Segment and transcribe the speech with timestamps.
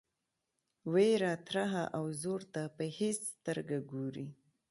[0.93, 4.27] وېره ترهه او زور ته په هیڅ سترګه ګوري.